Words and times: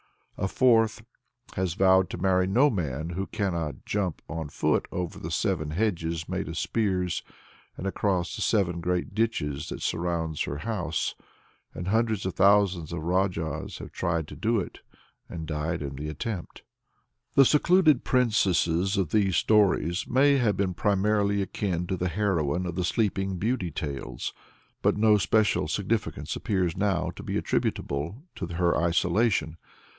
A 0.35 0.47
fourth 0.47 1.03
"has 1.53 1.75
vowed 1.75 2.09
to 2.09 2.17
marry 2.17 2.47
no 2.47 2.71
man 2.71 3.11
who 3.11 3.27
cannot 3.27 3.85
jump 3.85 4.23
on 4.27 4.49
foot 4.49 4.87
over 4.91 5.19
the 5.19 5.29
seven 5.29 5.69
hedges 5.69 6.27
made 6.27 6.47
of 6.47 6.57
spears, 6.57 7.21
and 7.77 7.85
across 7.85 8.35
the 8.35 8.41
seven 8.41 8.81
great 8.81 9.13
ditches 9.13 9.69
that 9.69 9.83
surround 9.83 10.39
her 10.39 10.57
house;" 10.57 11.13
and 11.75 11.89
"hundreds 11.89 12.25
of 12.25 12.33
thousands 12.33 12.91
of 12.91 13.03
Rajahs 13.03 13.77
have 13.77 13.91
tried 13.91 14.27
to 14.29 14.35
do 14.35 14.59
it, 14.59 14.79
and 15.29 15.45
died 15.45 15.83
in 15.83 15.93
the 15.95 16.09
attempt." 16.09 16.63
The 17.35 17.45
secluded 17.45 18.03
princess 18.03 18.65
of 18.97 19.11
these 19.11 19.35
stories 19.37 20.07
may 20.07 20.37
have 20.37 20.57
been 20.57 20.73
primarily 20.73 21.43
akin 21.43 21.85
to 21.85 21.95
the 21.97 22.09
heroine 22.09 22.65
of 22.65 22.73
the 22.73 22.83
"Sleeping 22.83 23.37
Beauty" 23.37 23.69
tales, 23.69 24.33
but 24.81 24.97
no 24.97 25.17
special 25.19 25.67
significance 25.67 26.35
appears 26.35 26.75
now 26.75 27.11
to 27.15 27.21
be 27.21 27.37
attributable 27.37 28.23
to 28.37 28.47
her 28.47 28.75
isolation. 28.75 29.57